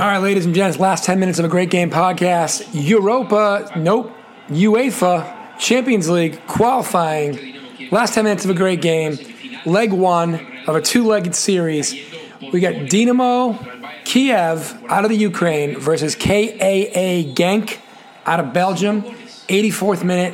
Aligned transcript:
All 0.00 0.06
right, 0.06 0.16
ladies 0.16 0.46
and 0.46 0.54
gents, 0.54 0.78
last 0.78 1.04
10 1.04 1.20
minutes 1.20 1.38
of 1.38 1.44
a 1.44 1.48
great 1.48 1.68
game 1.68 1.90
podcast. 1.90 2.66
Europa, 2.72 3.70
nope, 3.76 4.10
UEFA 4.48 5.58
Champions 5.58 6.08
League 6.08 6.40
qualifying. 6.46 7.58
Last 7.90 8.14
10 8.14 8.24
minutes 8.24 8.46
of 8.46 8.50
a 8.50 8.54
great 8.54 8.80
game. 8.80 9.18
Leg 9.66 9.92
one 9.92 10.36
of 10.66 10.74
a 10.74 10.80
two 10.80 11.04
legged 11.04 11.34
series. 11.34 11.92
We 12.50 12.60
got 12.60 12.72
Dinamo 12.88 14.02
Kiev 14.06 14.82
out 14.88 15.04
of 15.04 15.10
the 15.10 15.18
Ukraine 15.18 15.78
versus 15.78 16.14
KAA 16.14 17.34
Genk 17.34 17.78
out 18.24 18.40
of 18.40 18.54
Belgium. 18.54 19.02
84th 19.02 20.02
minute. 20.02 20.32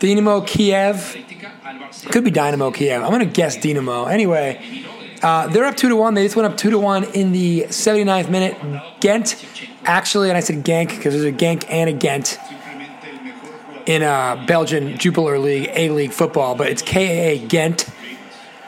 Dinamo 0.00 0.44
Kiev. 0.44 1.16
Could 2.10 2.24
be 2.24 2.32
Dynamo 2.32 2.72
Kiev. 2.72 3.00
I'm 3.00 3.10
going 3.10 3.20
to 3.20 3.26
guess 3.26 3.56
Dinamo. 3.56 4.10
Anyway, 4.10 4.84
uh, 5.22 5.46
they're 5.48 5.64
up 5.64 5.76
two 5.76 5.88
to 5.88 5.96
one. 5.96 6.14
They 6.14 6.24
just 6.24 6.36
went 6.36 6.50
up 6.50 6.58
two 6.58 6.70
to 6.70 6.78
one 6.78 7.04
in 7.04 7.32
the 7.32 7.62
79th 7.68 8.28
minute. 8.28 8.56
Ghent, 9.00 9.44
actually, 9.84 10.28
and 10.28 10.36
I 10.36 10.40
said 10.40 10.64
Genk 10.64 10.88
because 10.88 11.14
there's 11.14 11.24
a 11.24 11.32
Genk 11.32 11.64
and 11.68 11.88
a 11.88 11.92
Ghent 11.92 12.38
in 13.86 14.02
uh, 14.02 14.44
Belgian 14.46 14.98
Jupiler 14.98 15.38
League, 15.38 15.70
A 15.72 15.90
League 15.90 16.12
football, 16.12 16.54
but 16.54 16.68
it's 16.68 16.82
KAA 16.82 17.46
Ghent 17.46 17.88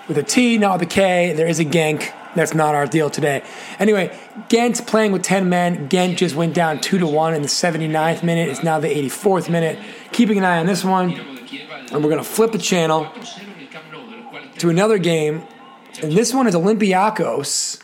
with 0.09 0.19
a 0.19 0.23
T, 0.23 0.59
not 0.59 0.80
a 0.80 0.87
K. 0.87 1.33
There 1.33 1.47
is 1.47 1.61
a 1.61 1.64
Genk. 1.64 2.12
That's 2.34 2.55
not 2.55 2.75
our 2.75 2.86
deal 2.86 3.11
today. 3.11 3.45
Anyway, 3.78 4.16
Ghent 4.48 4.86
playing 4.86 5.12
with 5.12 5.23
10 5.23 5.48
men. 5.48 5.86
Ghent 5.86 6.19
just 6.19 6.34
went 6.34 6.52
down 6.52 6.80
2 6.80 6.98
to 6.98 7.06
1 7.06 7.34
in 7.34 7.42
the 7.42 7.48
79th 7.48 8.25
minute. 8.25 8.48
It's 8.48 8.62
now 8.62 8.80
the 8.80 8.89
84th 8.89 9.48
minute. 9.48 9.78
Keeping 10.11 10.39
an 10.39 10.45
eye 10.45 10.59
on 10.59 10.66
this 10.66 10.84
one. 10.84 11.12
And 11.12 12.02
we're 12.02 12.11
going 12.11 12.19
to 12.19 12.25
flip 12.25 12.50
the 12.50 12.59
channel 12.59 13.09
to 14.59 14.69
another 14.69 14.98
game 14.98 15.47
and 16.03 16.12
this 16.12 16.34
one 16.34 16.47
is 16.47 16.55
Olympiacos 16.55 17.83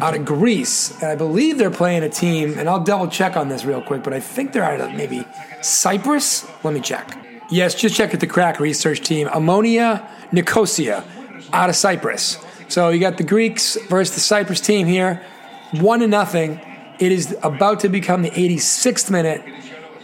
out 0.00 0.14
of 0.14 0.24
Greece. 0.24 0.92
And 1.02 1.10
I 1.10 1.16
believe 1.16 1.58
they're 1.58 1.70
playing 1.70 2.02
a 2.02 2.08
team, 2.08 2.58
and 2.58 2.68
I'll 2.68 2.82
double 2.82 3.08
check 3.08 3.36
on 3.36 3.48
this 3.48 3.64
real 3.64 3.82
quick, 3.82 4.02
but 4.02 4.12
I 4.12 4.20
think 4.20 4.52
they're 4.52 4.64
out 4.64 4.80
of 4.80 4.92
maybe 4.94 5.24
Cyprus. 5.62 6.46
Let 6.64 6.74
me 6.74 6.80
check. 6.80 7.16
Yes, 7.50 7.74
just 7.74 7.96
check 7.96 8.12
with 8.12 8.20
the 8.20 8.26
crack 8.26 8.60
research 8.60 9.00
team. 9.00 9.26
Omonia 9.28 10.08
Nicosia 10.32 11.04
out 11.52 11.68
of 11.68 11.76
Cyprus. 11.76 12.38
So 12.68 12.90
you 12.90 13.00
got 13.00 13.18
the 13.18 13.24
Greeks 13.24 13.76
versus 13.88 14.14
the 14.14 14.20
Cyprus 14.20 14.60
team 14.60 14.86
here. 14.86 15.24
One 15.72 16.00
to 16.00 16.06
nothing. 16.06 16.60
It 17.00 17.12
is 17.12 17.36
about 17.42 17.80
to 17.80 17.88
become 17.88 18.22
the 18.22 18.30
86th 18.30 19.10
minute, 19.10 19.42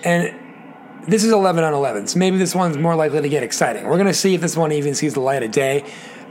and 0.02 0.34
this 1.06 1.22
is 1.22 1.30
11 1.30 1.62
on 1.62 1.72
11. 1.74 2.08
So 2.08 2.18
maybe 2.18 2.36
this 2.36 2.54
one's 2.54 2.76
more 2.78 2.96
likely 2.96 3.20
to 3.20 3.28
get 3.28 3.42
exciting. 3.42 3.84
We're 3.84 3.96
going 3.96 4.06
to 4.06 4.14
see 4.14 4.34
if 4.34 4.40
this 4.40 4.56
one 4.56 4.72
even 4.72 4.94
sees 4.94 5.14
the 5.14 5.20
light 5.20 5.42
of 5.42 5.52
day 5.52 5.84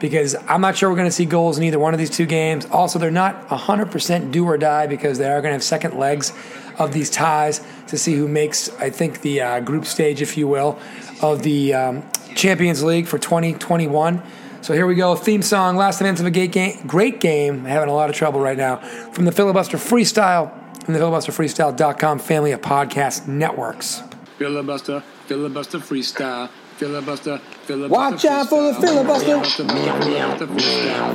because 0.06 0.36
I'm 0.48 0.62
not 0.62 0.78
sure 0.78 0.88
we're 0.88 0.96
going 0.96 1.08
to 1.08 1.12
see 1.12 1.26
goals 1.26 1.58
in 1.58 1.64
either 1.64 1.80
one 1.80 1.96
of 1.96 1.98
these 1.98 2.12
two 2.12 2.28
games. 2.28 2.68
Also, 2.68 3.00
they're 3.00 3.10
not 3.10 3.48
100% 3.48 4.32
do 4.32 4.46
or 4.46 4.56
die 4.56 4.86
because 4.86 5.18
they 5.18 5.26
are 5.26 5.42
going 5.42 5.50
to 5.50 5.54
have 5.54 5.64
second 5.64 5.98
legs 5.98 6.32
of 6.78 6.94
these 6.94 7.10
ties 7.10 7.66
to 7.88 7.98
see 7.98 8.14
who 8.14 8.28
makes, 8.28 8.70
I 8.76 8.92
think, 8.92 9.22
the 9.22 9.42
uh, 9.42 9.60
group 9.62 9.86
stage, 9.86 10.22
if 10.22 10.38
you 10.38 10.48
will, 10.48 10.78
of 11.24 11.42
the 11.42 11.74
um, 11.74 12.04
Champions 12.36 12.84
League 12.84 13.08
for 13.08 13.18
2021. 13.18 14.22
So 14.62 14.76
here 14.76 14.86
we 14.86 14.94
go. 14.94 15.16
Theme 15.16 15.42
song, 15.42 15.76
last 15.76 16.02
minutes 16.02 16.22
of 16.22 16.28
a 16.28 16.32
great 16.32 16.52
game. 16.52 16.86
Great 16.86 17.20
game. 17.20 17.66
Having 17.66 17.90
a 17.90 17.96
lot 17.96 18.12
of 18.12 18.16
trouble 18.16 18.40
right 18.40 18.58
now. 18.58 18.76
From 19.12 19.26
the 19.26 19.32
Filibuster 19.32 19.78
Freestyle 19.78 20.54
and 20.86 20.96
the 20.96 21.00
filibusterfreestyle.com 21.00 22.20
family 22.20 22.52
of 22.52 22.62
podcast 22.62 23.28
networks. 23.28 24.04
Filibuster, 24.38 25.02
filibuster 25.26 25.80
freestyle. 25.80 26.52
Filibuster, 26.78 27.38
filibuster. 27.38 27.90
Watch 27.90 28.26
out 28.26 28.50
for 28.50 28.64
the 28.64 28.74
filibuster. 28.74 29.42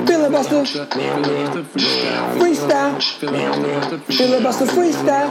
Filibuster. 0.07 0.63
Freestyle. 2.39 2.99
Filibuster 4.17 4.65
freestyle. 4.65 5.29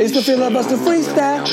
It's 0.00 0.12
the 0.12 0.22
filibuster 0.22 0.76
freestyle. 0.76 1.46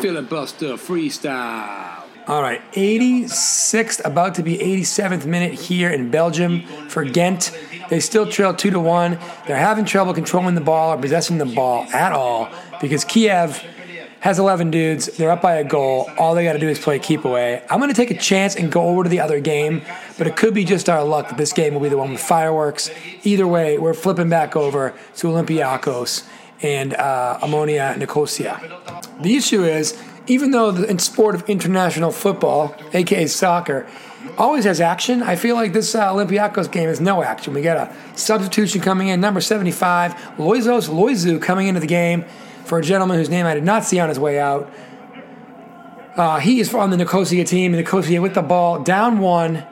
Filibuster 0.00 0.74
freestyle. 0.74 2.04
All 2.26 2.40
right, 2.40 2.62
86th, 2.72 4.02
about 4.02 4.36
to 4.36 4.42
be 4.42 4.56
87th 4.56 5.26
minute 5.26 5.52
here 5.52 5.90
in 5.90 6.10
Belgium 6.10 6.62
for 6.88 7.04
Ghent. 7.04 7.50
They 7.90 8.00
still 8.00 8.26
trail 8.26 8.54
two 8.54 8.70
to 8.70 8.80
one. 8.80 9.18
They're 9.46 9.58
having 9.58 9.84
trouble 9.84 10.14
controlling 10.14 10.54
the 10.54 10.62
ball 10.62 10.94
or 10.94 10.96
possessing 10.96 11.36
the 11.38 11.44
ball 11.44 11.82
at 11.92 12.12
all 12.12 12.48
because 12.80 13.04
Kiev 13.04 13.62
has 14.24 14.38
11 14.38 14.70
dudes. 14.70 15.04
They're 15.18 15.30
up 15.30 15.42
by 15.42 15.56
a 15.56 15.64
goal. 15.64 16.10
All 16.16 16.34
they 16.34 16.44
got 16.44 16.54
to 16.54 16.58
do 16.58 16.66
is 16.66 16.78
play 16.78 16.98
keep 16.98 17.26
away. 17.26 17.62
I'm 17.68 17.78
going 17.78 17.90
to 17.90 17.94
take 17.94 18.10
a 18.10 18.16
chance 18.16 18.56
and 18.56 18.72
go 18.72 18.88
over 18.88 19.02
to 19.02 19.08
the 19.10 19.20
other 19.20 19.38
game, 19.38 19.82
but 20.16 20.26
it 20.26 20.34
could 20.34 20.54
be 20.54 20.64
just 20.64 20.88
our 20.88 21.04
luck 21.04 21.28
that 21.28 21.36
this 21.36 21.52
game 21.52 21.74
will 21.74 21.82
be 21.82 21.90
the 21.90 21.98
one 21.98 22.10
with 22.10 22.22
fireworks. 22.22 22.90
Either 23.22 23.46
way, 23.46 23.76
we're 23.76 23.92
flipping 23.92 24.30
back 24.30 24.56
over 24.56 24.94
to 25.16 25.26
Olympiacos 25.26 26.26
and 26.62 26.94
uh, 26.94 27.38
Omonia 27.42 27.98
Nicosia. 27.98 28.62
The 29.20 29.36
issue 29.36 29.62
is, 29.62 30.02
even 30.26 30.52
though 30.52 30.70
the 30.70 30.88
in 30.88 30.98
sport 31.00 31.34
of 31.34 31.46
international 31.50 32.10
football, 32.10 32.74
aka 32.94 33.26
soccer, 33.26 33.86
always 34.38 34.64
has 34.64 34.80
action, 34.80 35.22
I 35.22 35.36
feel 35.36 35.54
like 35.54 35.74
this 35.74 35.94
uh, 35.94 36.10
Olympiacos 36.10 36.72
game 36.72 36.88
is 36.88 36.98
no 36.98 37.22
action. 37.22 37.52
We 37.52 37.60
got 37.60 37.76
a 37.76 38.18
substitution 38.18 38.80
coming 38.80 39.08
in, 39.08 39.20
number 39.20 39.42
75, 39.42 40.14
Loizos 40.38 40.88
Loizou 40.88 41.42
coming 41.42 41.68
into 41.68 41.80
the 41.80 41.86
game 41.86 42.24
for 42.64 42.78
a 42.78 42.82
gentleman 42.82 43.18
whose 43.18 43.30
name 43.30 43.46
I 43.46 43.54
did 43.54 43.64
not 43.64 43.84
see 43.84 43.98
on 44.00 44.08
his 44.08 44.18
way 44.18 44.38
out. 44.38 44.70
Uh, 46.16 46.38
he 46.38 46.60
is 46.60 46.72
on 46.74 46.90
the 46.90 46.96
Nicosia 46.96 47.44
team. 47.44 47.72
Nicosia 47.72 48.20
with 48.22 48.34
the 48.34 48.42
ball, 48.42 48.82
down 48.82 49.18
one 49.18 49.66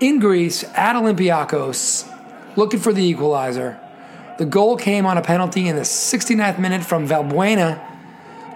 in 0.00 0.18
Greece 0.18 0.64
at 0.74 0.96
Olympiakos, 0.96 2.08
looking 2.56 2.80
for 2.80 2.92
the 2.92 3.02
equalizer. 3.02 3.78
The 4.38 4.46
goal 4.46 4.76
came 4.76 5.04
on 5.04 5.18
a 5.18 5.22
penalty 5.22 5.68
in 5.68 5.76
the 5.76 5.82
69th 5.82 6.58
minute 6.58 6.84
from 6.84 7.06
Valbuena 7.08 7.84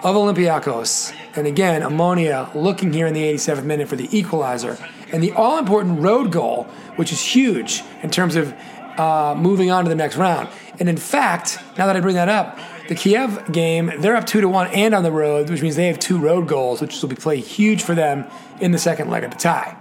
of 0.05 0.17
Olympiakos. 0.17 1.15
And 1.35 1.47
again, 1.47 1.83
Omonia 1.83 2.55
looking 2.55 2.93
here 2.93 3.07
in 3.07 3.15
the 3.15 3.23
87th 3.23 3.65
minute 3.65 3.89
for 3.89 3.97
the 3.97 4.09
equalizer. 4.17 4.79
And 5.13 5.23
the 5.23 5.33
all 5.33 5.59
important 5.59 6.01
road 6.01 6.33
goal, 6.33 6.65
which 6.97 7.13
is 7.13 7.21
huge 7.21 7.83
in 8.03 8.11
terms 8.11 8.37
of 8.37 8.55
uh, 8.99 9.35
moving 9.37 9.71
on 9.71 9.85
to 9.85 9.89
the 9.89 9.97
next 9.97 10.17
round. 10.17 10.49
And 10.79 10.89
in 10.89 10.97
fact, 10.97 11.59
now 11.77 11.87
that 11.87 11.97
I 11.97 12.01
bring 12.01 12.15
that 12.17 12.29
up, 12.29 12.59
the 12.89 12.95
Kiev 12.95 13.53
game, 13.53 13.93
they're 13.99 14.17
up 14.17 14.27
two 14.27 14.41
to 14.41 14.49
one 14.49 14.69
and 14.69 14.95
on 14.95 15.03
the 15.03 15.13
road, 15.13 15.51
which 15.51 15.63
means 15.63 15.77
they 15.77 15.87
have 15.87 15.99
two 15.99 16.19
road 16.19 16.49
goals, 16.49 16.81
which 16.81 17.01
will 17.01 17.09
be 17.09 17.17
play 17.17 17.41
huge 17.41 17.83
for 17.83 17.95
them 17.95 18.27
in 18.61 18.73
the 18.73 18.79
second 18.79 19.11
leg 19.11 19.25
of 19.25 19.31
the 19.31 19.37
tie. 19.37 19.77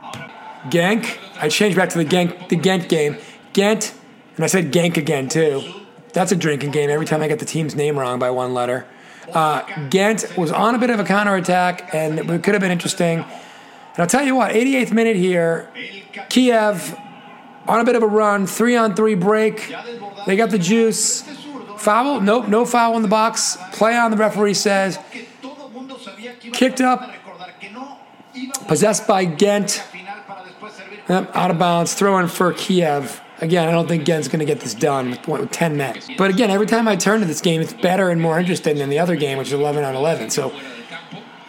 Genk, 0.70 1.18
I 1.40 1.50
changed 1.50 1.78
back 1.78 1.90
to 1.90 1.98
the 1.98 2.06
Genk, 2.06 2.50
the 2.50 2.56
Ghent 2.56 2.88
game. 2.88 3.18
Ghent, 3.54 3.94
and 4.36 4.46
I 4.46 4.48
said 4.48 4.72
Genk 4.72 4.98
again 4.98 5.28
too. 5.28 5.64
That's 6.14 6.32
a 6.32 6.36
drinking 6.36 6.72
game 6.72 6.90
every 6.90 7.06
time 7.06 7.22
I 7.22 7.28
get 7.28 7.40
the 7.40 7.46
team's 7.46 7.76
name 7.76 7.98
wrong 7.98 8.20
by 8.20 8.30
one 8.30 8.54
letter. 8.54 8.86
Uh, 9.34 9.62
Ghent 9.90 10.38
was 10.38 10.52
on 10.52 10.76
a 10.76 10.78
bit 10.78 10.90
of 10.90 11.00
a 11.00 11.04
counterattack, 11.04 11.94
and 11.94 12.20
it 12.20 12.44
could 12.44 12.54
have 12.54 12.62
been 12.62 12.72
interesting. 12.72 13.20
And 13.20 14.00
I'll 14.00 14.08
tell 14.08 14.24
you 14.24 14.36
what, 14.36 14.52
88th 14.52 14.92
minute 14.92 15.16
here, 15.16 15.70
Kiev 16.30 16.98
on 17.68 17.80
a 17.80 17.84
bit 17.84 17.96
of 17.96 18.04
a 18.04 18.08
run, 18.08 18.48
three 18.48 18.76
on 18.76 18.96
three 18.96 19.16
break. 19.16 19.74
They 20.26 20.36
got 20.36 20.50
the 20.50 20.60
juice. 20.60 21.24
Foul? 21.82 22.22
Nope, 22.22 22.48
no 22.48 22.64
foul 22.64 22.96
in 22.96 23.02
the 23.02 23.08
box. 23.08 23.58
Play 23.72 23.98
on, 23.98 24.12
the 24.12 24.18
referee 24.18 24.54
says. 24.54 25.00
Kicked 26.54 26.80
up. 26.80 27.12
Possessed 28.68 29.08
by 29.08 29.26
Ghent. 29.26 29.84
Yep, 31.10 31.36
out 31.36 31.52
of 31.52 31.58
bounds. 31.58 31.94
Throw 31.94 32.20
in 32.20 32.28
for 32.28 32.54
Kiev. 32.54 33.20
Again, 33.40 33.68
I 33.68 33.72
don't 33.72 33.88
think 33.88 34.06
Ghent's 34.06 34.28
going 34.28 34.40
to 34.40 34.46
get 34.46 34.60
this 34.60 34.76
done 34.76 35.10
with, 35.10 35.28
with 35.28 35.52
10 35.52 35.76
men. 35.76 36.00
But 36.18 36.30
again, 36.30 36.52
every 36.52 36.68
time 36.68 36.88
I 36.88 36.96
turn 36.96 37.22
to 37.22 37.26
this 37.26 37.42
game, 37.42 37.60
it's 37.60 37.74
better 37.74 38.12
and 38.12 38.22
more 38.22 38.40
interesting 38.40 38.78
than 38.78 38.90
the 38.90 39.00
other 39.00 39.16
game, 39.16 39.40
which 39.40 39.48
is 39.48 39.54
11 39.54 39.84
on 39.84 39.96
11. 39.96 40.30
So 40.30 40.54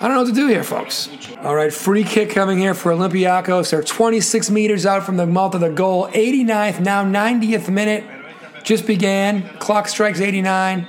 I 0.01 0.09
don't 0.09 0.17
know 0.17 0.23
what 0.23 0.29
to 0.29 0.35
do 0.35 0.49
here, 0.49 0.65
folks. 0.65 1.11
All 1.43 1.55
right, 1.55 1.73
free 1.73 2.03
kick 2.03 2.31
coming 2.31 2.59
here 2.59 2.73
for 2.73 2.93
Olympiacos. 2.93 3.71
They're 3.71 3.83
26 3.83 4.51
meters 4.51 4.87
out 4.87 5.05
from 5.05 5.19
the 5.19 5.27
mouth 5.27 5.55
of 5.55 5.61
the 5.61 5.69
goal. 5.69 6.09
89th, 6.09 6.81
now 6.81 7.05
90th 7.05 7.69
minute 7.69 8.05
just 8.63 8.87
began. 8.87 9.49
Clock 9.59 9.89
strikes 9.89 10.21
89. 10.21 10.87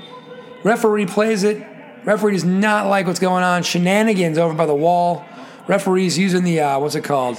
Referee 0.63 1.05
plays 1.05 1.43
it. 1.43 1.65
Referee 2.05 2.33
does 2.33 2.43
not 2.43 2.87
like 2.87 3.07
what's 3.07 3.19
going 3.19 3.43
on. 3.43 3.63
Shenanigans 3.63 4.37
over 4.37 4.53
by 4.53 4.65
the 4.65 4.75
wall. 4.75 5.25
Referees 5.67 6.17
using 6.17 6.43
the, 6.43 6.59
uh, 6.59 6.79
what's 6.79 6.95
it 6.95 7.03
called? 7.03 7.37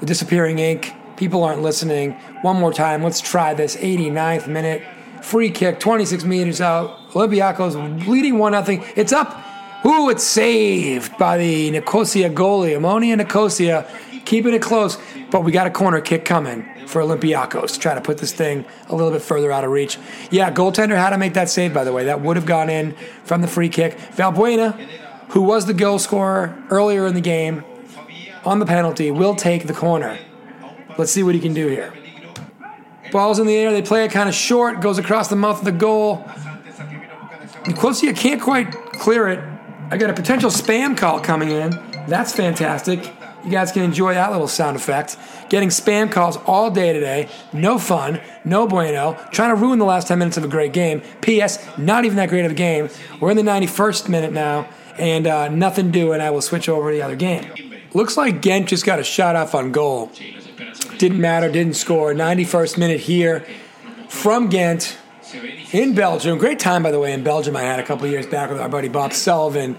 The 0.00 0.06
disappearing 0.06 0.58
ink. 0.58 0.92
People 1.16 1.42
aren't 1.42 1.62
listening. 1.62 2.12
One 2.42 2.58
more 2.58 2.72
time. 2.72 3.02
Let's 3.02 3.20
try 3.20 3.54
this. 3.54 3.76
89th 3.76 4.46
minute. 4.46 4.82
Free 5.22 5.50
kick, 5.50 5.80
26 5.80 6.24
meters 6.24 6.60
out. 6.60 7.10
Olympiacos 7.12 8.06
leading 8.06 8.38
1 8.38 8.64
0. 8.64 8.84
It's 8.94 9.12
up. 9.12 9.40
Ooh, 9.86 10.08
it's 10.10 10.24
saved 10.24 11.16
by 11.18 11.38
the 11.38 11.70
Nicosia 11.70 12.30
goalie. 12.30 12.76
Omonia 12.76 13.16
Nicosia 13.16 13.86
keeping 14.24 14.54
it 14.54 14.62
close, 14.62 14.98
but 15.34 15.42
we 15.42 15.50
got 15.50 15.66
a 15.66 15.70
corner 15.70 16.00
kick 16.00 16.24
coming 16.24 16.64
for 16.86 17.02
Olympiacos 17.02 17.72
to 17.72 17.80
try 17.80 17.92
to 17.92 18.00
put 18.00 18.18
this 18.18 18.32
thing 18.32 18.64
a 18.88 18.94
little 18.94 19.10
bit 19.10 19.20
further 19.20 19.50
out 19.50 19.64
of 19.64 19.72
reach. 19.72 19.98
Yeah, 20.30 20.52
goaltender 20.52 20.96
had 20.96 21.10
to 21.10 21.18
make 21.18 21.34
that 21.34 21.50
save, 21.50 21.74
by 21.74 21.82
the 21.82 21.92
way. 21.92 22.04
That 22.04 22.20
would 22.20 22.36
have 22.36 22.46
gone 22.46 22.70
in 22.70 22.94
from 23.24 23.40
the 23.42 23.48
free 23.48 23.68
kick. 23.68 23.98
Valbuena, 24.12 24.74
who 25.30 25.42
was 25.42 25.66
the 25.66 25.74
goal 25.74 25.98
scorer 25.98 26.56
earlier 26.70 27.04
in 27.08 27.14
the 27.14 27.20
game 27.20 27.64
on 28.44 28.60
the 28.60 28.64
penalty, 28.64 29.10
will 29.10 29.34
take 29.34 29.66
the 29.66 29.72
corner. 29.72 30.20
Let's 30.98 31.10
see 31.10 31.24
what 31.24 31.34
he 31.34 31.40
can 31.40 31.52
do 31.52 31.66
here. 31.66 31.92
Ball's 33.10 33.40
in 33.40 33.48
the 33.48 33.56
air. 33.56 33.72
They 33.72 33.82
play 33.82 34.04
it 34.04 34.12
kind 34.12 34.28
of 34.28 34.36
short. 34.36 34.80
Goes 34.80 34.98
across 34.98 35.26
the 35.26 35.34
mouth 35.34 35.58
of 35.58 35.64
the 35.64 35.72
goal. 35.72 36.24
Nicosia 37.66 38.12
can't 38.12 38.40
quite 38.40 38.70
clear 38.70 39.26
it. 39.26 39.42
I 39.90 39.96
got 39.96 40.10
a 40.10 40.14
potential 40.14 40.50
spam 40.50 40.96
call 40.96 41.18
coming 41.18 41.50
in. 41.50 41.70
That's 42.06 42.32
fantastic. 42.32 43.12
You 43.44 43.50
guys 43.50 43.72
can 43.72 43.82
enjoy 43.82 44.14
that 44.14 44.32
little 44.32 44.48
sound 44.48 44.76
effect. 44.76 45.18
Getting 45.50 45.68
spam 45.68 46.10
calls 46.10 46.38
all 46.46 46.70
day 46.70 46.92
today. 46.94 47.28
No 47.52 47.78
fun. 47.78 48.20
No 48.44 48.66
bueno. 48.66 49.18
Trying 49.32 49.54
to 49.54 49.60
ruin 49.60 49.78
the 49.78 49.84
last 49.84 50.08
10 50.08 50.18
minutes 50.18 50.36
of 50.38 50.44
a 50.44 50.48
great 50.48 50.72
game. 50.72 51.02
P.S. 51.20 51.58
Not 51.76 52.06
even 52.06 52.16
that 52.16 52.30
great 52.30 52.46
of 52.46 52.52
a 52.52 52.54
game. 52.54 52.88
We're 53.20 53.30
in 53.30 53.36
the 53.36 53.42
91st 53.42 54.08
minute 54.08 54.32
now, 54.32 54.66
and 54.98 55.26
uh, 55.26 55.48
nothing 55.48 55.90
doing. 55.90 56.22
I 56.22 56.30
will 56.30 56.40
switch 56.40 56.68
over 56.68 56.90
to 56.90 56.96
the 56.96 57.02
other 57.02 57.16
game. 57.16 57.52
Looks 57.92 58.16
like 58.16 58.40
Ghent 58.40 58.68
just 58.68 58.86
got 58.86 58.98
a 58.98 59.04
shot 59.04 59.36
off 59.36 59.54
on 59.54 59.72
goal. 59.72 60.10
Didn't 60.98 61.20
matter, 61.20 61.50
didn't 61.50 61.74
score. 61.74 62.14
91st 62.14 62.78
minute 62.78 63.00
here 63.00 63.46
from 64.08 64.48
Ghent 64.48 64.96
in 65.72 65.94
Belgium. 65.94 66.38
Great 66.38 66.58
time, 66.58 66.82
by 66.82 66.90
the 66.90 66.98
way, 66.98 67.12
in 67.12 67.22
Belgium. 67.22 67.56
I 67.56 67.62
had 67.62 67.78
a 67.78 67.82
couple 67.82 68.06
years 68.06 68.26
back 68.26 68.50
with 68.50 68.60
our 68.60 68.68
buddy 68.68 68.88
Bob 68.88 69.12
Sullivan 69.12 69.76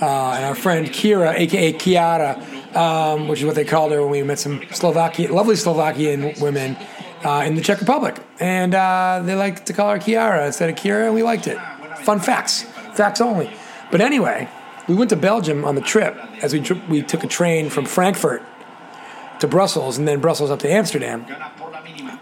uh, 0.00 0.32
and 0.32 0.44
our 0.44 0.54
friend 0.54 0.88
Kira, 0.88 1.34
aka 1.34 1.72
Kiara, 1.72 2.63
um, 2.74 3.28
which 3.28 3.40
is 3.40 3.46
what 3.46 3.54
they 3.54 3.64
called 3.64 3.92
her 3.92 4.00
when 4.02 4.10
we 4.10 4.22
met 4.22 4.38
some 4.38 4.62
Slovakian, 4.72 5.32
lovely 5.32 5.56
Slovakian 5.56 6.34
women 6.40 6.76
uh, 7.24 7.44
in 7.46 7.54
the 7.54 7.62
Czech 7.62 7.80
Republic. 7.80 8.16
And 8.40 8.74
uh, 8.74 9.22
they 9.24 9.34
liked 9.34 9.66
to 9.66 9.72
call 9.72 9.90
her 9.90 9.98
Kiara 9.98 10.46
instead 10.46 10.70
of 10.70 10.76
Kira, 10.76 11.06
and 11.06 11.14
we 11.14 11.22
liked 11.22 11.46
it. 11.46 11.58
Fun 12.04 12.20
facts, 12.20 12.62
facts 12.94 13.20
only. 13.20 13.50
But 13.90 14.00
anyway, 14.00 14.48
we 14.88 14.94
went 14.94 15.10
to 15.10 15.16
Belgium 15.16 15.64
on 15.64 15.74
the 15.74 15.80
trip 15.80 16.16
as 16.42 16.52
we, 16.52 16.60
we 16.88 17.02
took 17.02 17.24
a 17.24 17.28
train 17.28 17.70
from 17.70 17.86
Frankfurt 17.86 18.42
to 19.40 19.48
Brussels 19.48 19.98
and 19.98 20.06
then 20.06 20.20
Brussels 20.20 20.50
up 20.50 20.60
to 20.60 20.70
Amsterdam. 20.70 21.26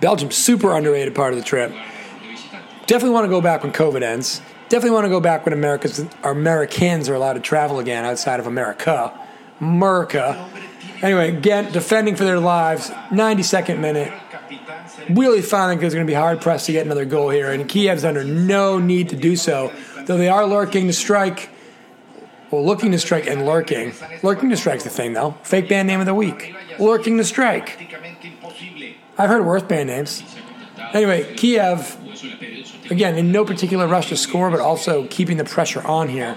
Belgium, 0.01 0.31
super 0.31 0.77
underrated 0.77 1.15
part 1.15 1.33
of 1.33 1.39
the 1.39 1.45
trip. 1.45 1.73
Definitely 2.87 3.15
want 3.15 3.25
to 3.25 3.31
go 3.31 3.41
back 3.41 3.63
when 3.63 3.73
COVID 3.73 4.03
ends. 4.03 4.41
Definitely 4.69 4.95
want 4.95 5.05
to 5.05 5.11
go 5.11 5.21
back 5.21 5.45
when 5.45 5.53
Americans, 5.53 6.05
Americans 6.25 7.09
are 7.09 7.15
allowed 7.15 7.35
to 7.35 7.41
travel 7.41 7.79
again 7.79 8.05
outside 8.05 8.41
of 8.41 8.47
America. 8.47 9.13
America. 9.63 10.51
Anyway, 11.03 11.41
Ghent 11.41 11.73
defending 11.73 12.17
for 12.17 12.25
their 12.25 12.41
lives. 12.41 12.91
92nd 13.11 13.79
minute. 13.79 14.13
Really 15.09 15.41
like 15.41 15.83
it's 15.83 15.95
going 15.95 16.07
to 16.07 16.11
be 16.11 16.15
hard 16.15 16.41
pressed 16.41 16.67
to 16.67 16.73
get 16.73 16.85
another 16.85 17.05
goal 17.05 17.31
here, 17.31 17.51
and 17.51 17.69
Kiev's 17.69 18.05
under 18.05 18.25
no 18.25 18.79
need 18.79 19.09
to 19.11 19.17
do 19.17 19.37
so. 19.37 19.73
Though 20.05 20.19
they 20.19 20.29
are 20.29 20.47
lurking 20.47 20.89
to 20.89 20.93
strike. 20.93 21.51
Well, 22.51 22.65
looking 22.65 22.93
to 22.93 22.99
strike 22.99 23.27
and 23.27 23.47
lurking. 23.47 23.95
Lurking 24.23 24.51
to 24.51 24.57
strike's 24.57 24.85
the 24.85 24.91
thing, 24.91 25.15
though. 25.15 25.37
Fake 25.43 25.69
band 25.69 25.89
name 25.89 26.01
of 26.01 26.07
the 26.07 26.15
week. 26.15 26.55
Lurking 26.79 27.17
to 27.17 27.25
strike. 27.25 27.89
I've 29.17 29.31
heard 29.31 29.47
worse 29.47 29.63
band 29.63 29.89
names. 29.89 30.23
Anyway, 30.93 31.35
Kiev, 31.37 31.97
again, 32.91 33.17
in 33.17 33.33
no 33.33 33.45
particular 33.45 33.87
rush 33.87 34.09
to 34.11 34.17
score, 34.17 34.51
but 34.51 34.61
also 34.61 35.07
keeping 35.07 35.37
the 35.39 35.45
pressure 35.45 35.81
on 35.87 36.09
here. 36.09 36.37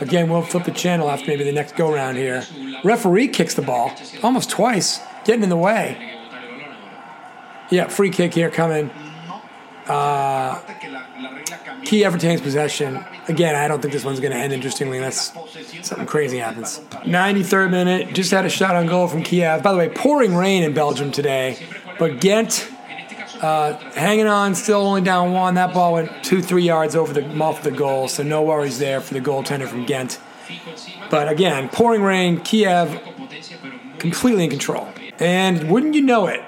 Again, 0.00 0.28
we'll 0.28 0.42
flip 0.42 0.64
the 0.64 0.70
channel 0.70 1.10
after 1.10 1.26
maybe 1.26 1.44
the 1.44 1.52
next 1.52 1.76
go 1.76 1.92
round 1.92 2.16
here. 2.16 2.44
Referee 2.84 3.28
kicks 3.28 3.54
the 3.54 3.62
ball 3.62 3.92
almost 4.22 4.50
twice, 4.50 5.00
getting 5.24 5.42
in 5.42 5.48
the 5.48 5.56
way. 5.56 6.14
Yeah, 7.70 7.88
free 7.88 8.10
kick 8.10 8.34
here 8.34 8.50
coming. 8.50 8.90
Uh, 9.86 10.60
Kiev 11.84 12.12
retains 12.12 12.40
possession. 12.40 13.02
Again, 13.28 13.54
I 13.54 13.66
don't 13.68 13.80
think 13.80 13.92
this 13.92 14.04
one's 14.04 14.20
going 14.20 14.32
to 14.32 14.38
end 14.38 14.52
interestingly 14.52 14.98
unless 14.98 15.32
something 15.82 16.06
crazy 16.06 16.38
happens. 16.38 16.80
93rd 16.90 17.70
minute, 17.70 18.14
just 18.14 18.30
had 18.30 18.44
a 18.44 18.50
shot 18.50 18.74
on 18.74 18.86
goal 18.86 19.08
from 19.08 19.22
Kiev. 19.22 19.62
By 19.62 19.72
the 19.72 19.78
way, 19.78 19.88
pouring 19.88 20.34
rain 20.34 20.62
in 20.62 20.74
Belgium 20.74 21.10
today, 21.10 21.58
but 21.98 22.20
Ghent 22.20 22.70
uh, 23.40 23.76
hanging 23.92 24.26
on, 24.26 24.54
still 24.54 24.80
only 24.80 25.00
down 25.00 25.32
one. 25.32 25.54
That 25.54 25.72
ball 25.72 25.94
went 25.94 26.24
two, 26.24 26.42
three 26.42 26.64
yards 26.64 26.96
over 26.96 27.12
the 27.12 27.22
mouth 27.22 27.58
of 27.58 27.64
the 27.64 27.70
goal, 27.70 28.08
so 28.08 28.22
no 28.22 28.42
worries 28.42 28.78
there 28.78 29.00
for 29.00 29.14
the 29.14 29.20
goaltender 29.20 29.68
from 29.68 29.86
Ghent. 29.86 30.20
But 31.10 31.28
again, 31.28 31.68
pouring 31.68 32.02
rain, 32.02 32.40
Kiev 32.40 33.00
completely 33.98 34.44
in 34.44 34.50
control. 34.50 34.88
And 35.18 35.70
wouldn't 35.70 35.94
you 35.94 36.02
know 36.02 36.26
it, 36.26 36.42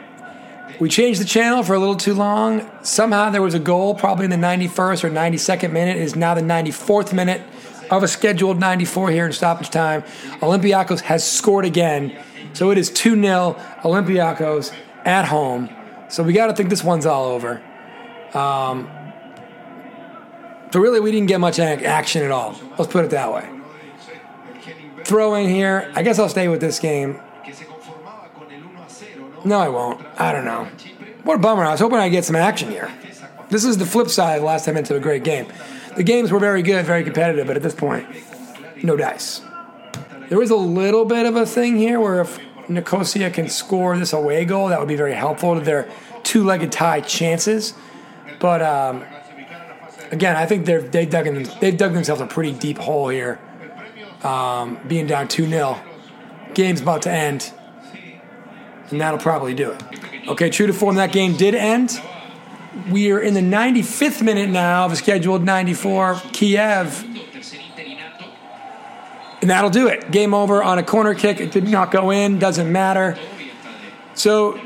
we 0.81 0.89
changed 0.89 1.21
the 1.21 1.27
channel 1.27 1.63
for 1.63 1.75
a 1.75 1.79
little 1.79 1.97
too 1.97 2.15
long. 2.15 2.71
Somehow 2.83 3.31
there 3.31 3.43
was 3.43 3.55
a 3.55 3.59
goal, 3.59 3.95
probably 3.95 4.25
in 4.25 4.31
the 4.31 4.37
91st 4.37 5.05
or 5.05 5.11
92nd 5.11 5.73
minute. 5.73 5.97
It 5.97 6.03
is 6.03 6.17
now 6.17 6.35
the 6.35 6.41
94th 6.41 7.13
minute 7.13 7.43
of 7.91 8.03
a 8.03 8.09
scheduled 8.09 8.59
94 8.59 9.11
here 9.11 9.27
in 9.27 9.33
stoppage 9.33 9.69
time. 9.69 10.03
Olympiacos 10.41 11.01
has 11.03 11.29
scored 11.29 11.65
again. 11.65 12.17
So 12.53 12.71
it 12.71 12.79
is 12.79 12.91
2 12.91 13.21
0 13.21 13.57
Olympiacos 13.83 14.75
at 15.05 15.27
home. 15.27 15.69
So 16.11 16.25
we 16.25 16.33
got 16.33 16.49
to 16.49 16.55
think 16.55 16.71
this 16.71 16.83
one's 16.83 17.07
all 17.07 17.27
over. 17.27 17.63
Um, 18.35 18.91
so 20.73 20.81
really, 20.81 21.01
we 21.01 21.11
didn't 21.11 21.29
get 21.29 21.39
much 21.39 21.59
action 21.59 22.23
at 22.23 22.31
all. 22.31 22.59
Let's 22.79 22.93
put 22.93 23.05
it 23.05 23.11
that 23.13 23.33
way. 23.33 23.49
Throw 25.05 25.35
in 25.35 25.49
here. 25.49 25.91
I 25.95 26.03
guess 26.03 26.19
I'll 26.19 26.29
stay 26.29 26.49
with 26.49 26.61
this 26.61 26.79
game. 26.79 27.21
No, 29.45 29.59
I 29.59 29.69
won't. 29.69 30.05
I 30.21 30.33
don't 30.33 30.45
know. 30.45 30.69
What 31.23 31.37
a 31.37 31.39
bummer. 31.39 31.65
I 31.65 31.71
was 31.71 31.81
hoping 31.81 31.99
I'd 31.99 32.11
get 32.11 32.25
some 32.25 32.37
action 32.37 32.71
here. 32.71 32.91
This 33.49 33.65
is 33.65 33.79
the 33.79 33.87
flip 33.87 34.09
side 34.09 34.39
of 34.39 34.45
last 34.45 34.65
time 34.65 34.77
into 34.77 34.97
a 34.97 35.01
great 35.01 35.25
game. 35.25 35.47
The 35.97 36.03
games 36.03 36.31
were 36.31 36.39
very 36.39 36.63
good, 36.63 36.85
very 36.87 37.03
competitive, 37.03 37.47
but 37.47 37.57
at 37.57 37.63
this 37.63 37.75
point, 37.75 38.07
no 38.83 38.97
dice. 38.97 39.43
There 40.29 40.39
was 40.39 40.51
a 40.51 40.57
little 40.57 41.05
bit 41.05 41.27
of 41.27 41.35
a 41.37 41.47
thing 41.47 41.77
here 41.77 41.99
where 41.99 42.21
if 42.21 42.39
Nicosia 42.71 43.31
can 43.31 43.49
score 43.49 43.99
this 43.99 44.13
away 44.13 44.45
goal, 44.45 44.69
that 44.69 44.79
would 44.79 44.89
be 44.89 44.97
very 44.97 45.15
helpful 45.15 45.55
to 45.55 45.61
their 45.61 45.91
two 46.23 46.45
legged 46.45 46.73
tie 46.73 47.01
chances. 47.01 47.75
But 48.39 48.63
um, 48.63 49.05
again, 50.11 50.37
I 50.37 50.47
think 50.47 50.67
they're, 50.67 50.81
they 50.81 51.07
dug 51.07 51.27
in, 51.27 51.49
they've 51.61 51.77
dug 51.77 51.93
themselves 51.93 52.21
a 52.21 52.27
pretty 52.27 52.53
deep 52.53 52.79
hole 52.79 53.09
here, 53.09 53.39
um, 54.23 54.79
being 54.87 55.07
down 55.07 55.29
2 55.29 55.47
0. 55.47 55.79
Game's 56.55 56.81
about 56.81 57.03
to 57.03 57.11
end 57.11 57.53
and 58.91 59.01
that'll 59.01 59.21
probably 59.21 59.55
do 59.55 59.73
it. 59.73 59.83
Okay, 60.29 60.51
true 60.51 60.67
to 60.67 60.73
form, 60.73 60.97
that 60.97 61.13
game 61.13 61.37
did 61.37 61.55
end. 61.55 62.01
We 62.91 63.11
are 63.13 63.21
in 63.21 63.35
the 63.35 63.41
95th 63.41 64.23
minute 64.23 64.49
now 64.49 64.85
of 64.85 64.93
a 64.93 64.97
scheduled 64.97 65.45
94 65.45 66.21
Kiev. 66.33 67.05
And 69.41 69.51
that'll 69.51 69.71
do 69.71 69.89
it. 69.89 70.11
Game 70.11 70.35
over 70.35 70.63
on 70.63 70.79
a 70.79 70.83
corner 70.83 71.15
kick. 71.15 71.41
It 71.41 71.53
did 71.53 71.65
not 71.65 71.91
go 71.91 72.11
in, 72.11 72.39
doesn't 72.39 72.71
matter. 72.71 73.19
So, 74.15 74.61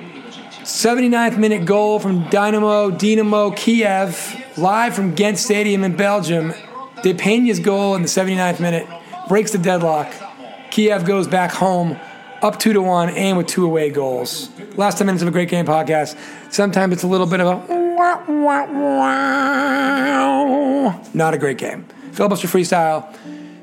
79th 0.63 1.39
minute 1.39 1.65
goal 1.65 2.01
from 2.01 2.29
Dynamo 2.31 2.91
Dynamo 2.91 3.51
Kiev, 3.51 4.35
live 4.57 4.95
from 4.95 5.15
Ghent 5.15 5.39
Stadium 5.39 5.85
in 5.85 5.95
Belgium. 5.95 6.55
De 7.03 7.13
Pena's 7.13 7.61
goal 7.61 7.95
in 7.95 8.03
the 8.03 8.09
79th 8.09 8.61
minute 8.61 8.89
breaks 9.29 9.53
the 9.53 9.59
deadlock. 9.59 10.13
Kiev 10.71 11.05
goes 11.05 11.29
back 11.29 11.53
home 11.53 11.99
up 12.43 12.59
two 12.59 12.73
to 12.73 12.83
one 12.83 13.11
and 13.11 13.37
with 13.37 13.47
two 13.47 13.65
away 13.65 13.91
goals. 13.91 14.51
Last 14.77 14.99
10 14.99 15.07
minutes 15.07 15.23
of 15.23 15.29
a 15.29 15.31
great 15.31 15.49
game 15.49 15.67
podcast. 15.67 16.17
Sometimes 16.53 16.95
it's 16.95 17.03
a 17.03 17.07
little 17.07 17.27
bit 17.27 17.41
of 17.41 17.47
a 17.47 17.75
not 21.15 21.35
a 21.35 21.39
great 21.39 21.59
game. 21.59 21.85
Filibuster 22.13 22.49
Freestyle. 22.49 23.07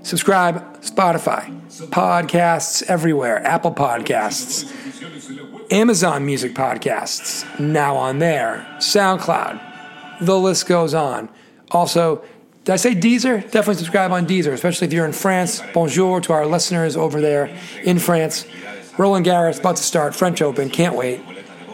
Subscribe, 0.04 0.82
Spotify, 0.82 1.62
podcasts 1.90 2.84
everywhere, 2.84 3.46
Apple 3.46 3.72
Podcasts, 3.72 4.72
Amazon 5.72 6.26
Music 6.26 6.54
Podcasts, 6.54 7.60
now 7.60 7.96
on 7.96 8.20
there, 8.20 8.66
SoundCloud. 8.80 10.20
The 10.22 10.38
list 10.38 10.68
goes 10.68 10.94
on. 10.94 11.30
Also, 11.72 12.24
did 12.64 12.74
I 12.74 12.76
say 12.76 12.94
Deezer? 12.94 13.42
Definitely 13.44 13.76
subscribe 13.76 14.12
on 14.12 14.28
Deezer, 14.28 14.54
especially 14.54 14.88
if 14.88 14.94
you're 14.94 15.06
in 15.06 15.14
France. 15.14 15.62
Bonjour 15.74 16.20
to 16.22 16.34
our 16.34 16.46
listeners 16.46 16.96
over 16.96 17.22
there 17.22 17.56
in 17.84 17.98
France. 17.98 18.46
Roland 18.98 19.26
Garros 19.26 19.60
about 19.60 19.78
to 19.78 19.84
start 19.84 20.16
French 20.16 20.42
Open. 20.42 20.70
Can't 20.70 20.96
wait. 20.96 21.22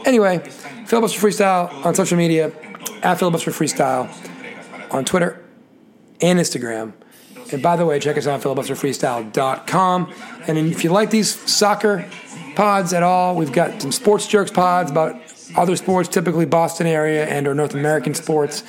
Anyway, 0.05 0.39
Filibuster 0.85 1.19
Freestyle 1.19 1.85
on 1.85 1.95
social 1.95 2.17
media 2.17 2.51
at 3.03 3.19
Filibuster 3.19 3.51
Freestyle 3.51 4.09
on 4.93 5.03
Twitter 5.03 5.43
and 6.21 6.39
Instagram. 6.39 6.93
And 7.51 7.61
by 7.61 7.75
the 7.75 7.85
way, 7.85 7.99
check 7.99 8.17
us 8.17 8.27
out 8.27 8.39
at 8.39 8.45
filibusterfreestyle.com. 8.45 10.13
And 10.47 10.57
if 10.57 10.83
you 10.83 10.91
like 10.91 11.11
these 11.11 11.35
soccer 11.49 12.09
pods 12.55 12.93
at 12.93 13.03
all, 13.03 13.35
we've 13.35 13.51
got 13.51 13.81
some 13.81 13.91
sports 13.91 14.27
jerks 14.27 14.51
pods 14.51 14.91
about 14.91 15.19
other 15.55 15.75
sports, 15.75 16.09
typically 16.09 16.45
Boston 16.45 16.87
area 16.87 17.25
and 17.25 17.47
or 17.47 17.55
North 17.55 17.73
American 17.73 18.13
sports. 18.13 18.63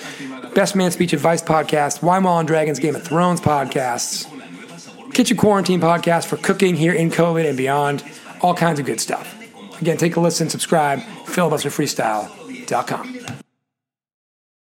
Best 0.54 0.76
Man 0.76 0.90
Speech 0.90 1.12
Advice 1.12 1.42
podcast, 1.42 2.02
Weimar 2.02 2.40
and 2.40 2.48
Dragons 2.48 2.78
Game 2.78 2.96
of 2.96 3.02
Thrones 3.02 3.40
podcasts, 3.40 4.26
Kitchen 5.12 5.36
Quarantine 5.36 5.80
podcast 5.80 6.26
for 6.26 6.36
cooking 6.36 6.76
here 6.76 6.92
in 6.92 7.10
COVID 7.10 7.48
and 7.48 7.56
beyond. 7.56 8.04
All 8.40 8.54
kinds 8.54 8.78
of 8.78 8.86
good 8.86 9.00
stuff. 9.00 9.34
Again, 9.80 9.96
take 9.96 10.16
a 10.16 10.20
listen, 10.20 10.48
subscribe, 10.48 11.00
filibusterfreestyle.com. 11.26 13.44